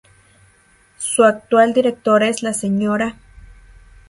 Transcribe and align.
Su 0.97 1.23
actual 1.23 1.75
Directora 1.75 2.27
es 2.27 2.41
la 2.41 2.55
Sra. 2.55 3.17